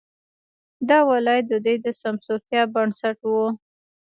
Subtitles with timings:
[0.89, 3.45] دا ولایت د دوی د سمسورتیا بنسټ وو.